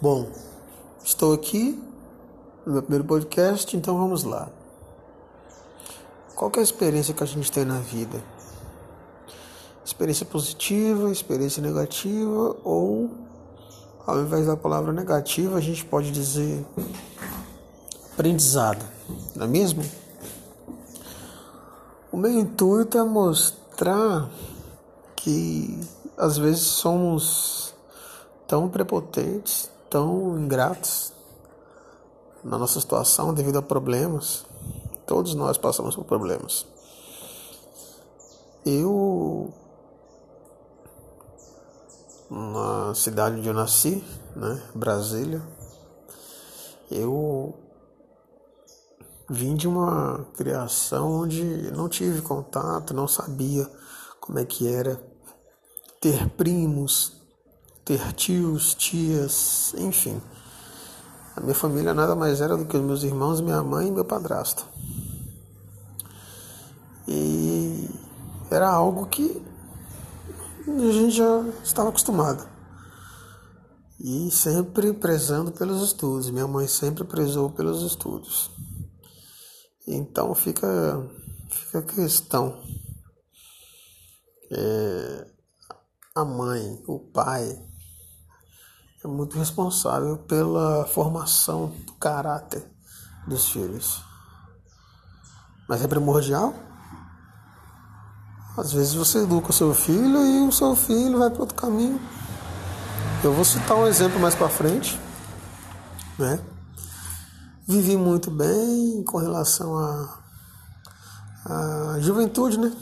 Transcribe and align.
Bom, 0.00 0.28
estou 1.04 1.34
aqui 1.34 1.76
no 2.64 2.74
meu 2.74 2.82
primeiro 2.82 3.04
podcast, 3.04 3.76
então 3.76 3.98
vamos 3.98 4.22
lá. 4.22 4.48
Qual 6.36 6.52
é 6.54 6.60
a 6.60 6.62
experiência 6.62 7.12
que 7.12 7.24
a 7.24 7.26
gente 7.26 7.50
tem 7.50 7.64
na 7.64 7.80
vida? 7.80 8.22
Experiência 9.84 10.24
positiva, 10.24 11.10
experiência 11.10 11.60
negativa 11.60 12.56
ou 12.62 13.10
ao 14.06 14.20
invés 14.20 14.46
da 14.46 14.56
palavra 14.56 14.92
negativa, 14.92 15.58
a 15.58 15.60
gente 15.60 15.84
pode 15.84 16.12
dizer 16.12 16.64
aprendizado, 18.12 18.86
não 19.34 19.46
é 19.46 19.48
mesmo? 19.48 19.82
O 22.12 22.16
meu 22.16 22.30
intuito 22.30 22.96
é 22.96 23.02
mostrar 23.02 24.30
que 25.16 25.76
às 26.16 26.38
vezes 26.38 26.62
somos 26.62 27.74
tão 28.46 28.68
prepotentes, 28.68 29.68
tão 29.90 30.38
ingratos 30.38 31.12
na 32.44 32.58
nossa 32.58 32.80
situação 32.80 33.34
devido 33.34 33.58
a 33.58 33.62
problemas. 33.62 34.44
Todos 35.06 35.34
nós 35.34 35.56
passamos 35.56 35.96
por 35.96 36.04
problemas. 36.04 36.66
Eu, 38.64 39.52
na 42.30 42.94
cidade 42.94 43.38
onde 43.38 43.48
eu 43.48 43.54
nasci, 43.54 44.04
né, 44.36 44.62
Brasília, 44.74 45.42
eu 46.90 47.54
vim 49.30 49.54
de 49.54 49.68
uma 49.68 50.26
criação 50.36 51.20
onde 51.22 51.42
não 51.72 51.88
tive 51.88 52.22
contato, 52.22 52.94
não 52.94 53.08
sabia 53.08 53.70
como 54.20 54.38
é 54.38 54.44
que 54.44 54.66
era 54.66 55.00
ter 56.00 56.28
primos, 56.30 57.20
ter 57.88 58.12
tios, 58.12 58.74
tias, 58.74 59.72
enfim. 59.78 60.20
A 61.34 61.40
minha 61.40 61.54
família 61.54 61.94
nada 61.94 62.14
mais 62.14 62.42
era 62.42 62.54
do 62.54 62.66
que 62.66 62.76
os 62.76 62.82
meus 62.82 63.02
irmãos, 63.02 63.40
minha 63.40 63.62
mãe 63.62 63.88
e 63.88 63.90
meu 63.90 64.04
padrasto. 64.04 64.68
E 67.06 67.88
era 68.50 68.68
algo 68.68 69.06
que 69.06 69.42
a 70.66 70.92
gente 70.92 71.16
já 71.16 71.42
estava 71.64 71.88
acostumado. 71.88 72.46
E 73.98 74.30
sempre 74.30 74.92
prezando 74.92 75.50
pelos 75.50 75.82
estudos. 75.82 76.28
Minha 76.28 76.46
mãe 76.46 76.68
sempre 76.68 77.04
prezou 77.04 77.48
pelos 77.48 77.82
estudos. 77.82 78.50
Então 79.86 80.34
fica, 80.34 81.10
fica 81.48 81.78
a 81.78 81.82
questão. 81.82 82.62
É, 84.52 85.26
a 86.14 86.24
mãe, 86.24 86.82
o 86.86 86.98
pai, 86.98 87.58
é 89.04 89.06
muito 89.06 89.38
responsável 89.38 90.16
pela 90.18 90.84
formação 90.86 91.68
do 91.86 91.92
caráter 91.94 92.68
dos 93.26 93.50
filhos. 93.50 94.02
Mas 95.68 95.82
é 95.82 95.86
primordial? 95.86 96.54
Às 98.56 98.72
vezes 98.72 98.94
você 98.94 99.18
educa 99.18 99.50
o 99.50 99.52
seu 99.52 99.72
filho 99.72 100.24
e 100.24 100.48
o 100.48 100.50
seu 100.50 100.74
filho 100.74 101.18
vai 101.18 101.30
para 101.30 101.40
outro 101.40 101.54
caminho. 101.54 102.00
Eu 103.22 103.32
vou 103.32 103.44
citar 103.44 103.76
um 103.76 103.86
exemplo 103.86 104.18
mais 104.18 104.34
para 104.34 104.48
frente, 104.48 104.98
né? 106.18 106.40
Vivi 107.68 107.96
muito 107.96 108.30
bem 108.30 109.04
com 109.04 109.18
relação 109.18 109.76
à 109.76 110.18
a, 111.44 111.92
a 111.92 112.00
juventude, 112.00 112.58
né? 112.58 112.72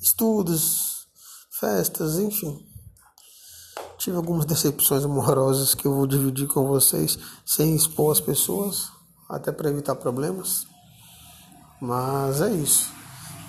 Estudos, 0.00 1.06
festas, 1.50 2.18
enfim. 2.18 2.66
Tive 4.00 4.16
algumas 4.16 4.46
decepções 4.46 5.04
amorosas 5.04 5.74
que 5.74 5.86
eu 5.86 5.94
vou 5.94 6.06
dividir 6.06 6.48
com 6.48 6.66
vocês 6.66 7.18
sem 7.44 7.76
expor 7.76 8.10
as 8.10 8.18
pessoas, 8.18 8.88
até 9.28 9.52
para 9.52 9.68
evitar 9.68 9.94
problemas. 9.94 10.66
Mas 11.78 12.40
é 12.40 12.50
isso. 12.50 12.90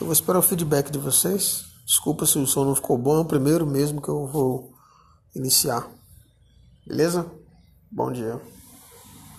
Eu 0.00 0.06
vou 0.06 0.12
esperar 0.14 0.38
o 0.38 0.42
feedback 0.42 0.90
de 0.90 0.98
vocês. 0.98 1.66
Desculpa 1.84 2.24
se 2.24 2.38
o 2.38 2.46
som 2.46 2.64
não 2.64 2.74
ficou 2.74 2.96
bom, 2.96 3.18
é 3.18 3.20
o 3.20 3.26
primeiro 3.26 3.66
mesmo 3.66 4.00
que 4.00 4.08
eu 4.08 4.26
vou 4.26 4.72
iniciar. 5.36 5.86
Beleza? 6.86 7.30
Bom 7.92 8.10
dia. 8.10 8.40